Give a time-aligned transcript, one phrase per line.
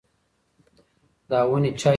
[1.29, 1.89] دا ونې چا ایښې دي؟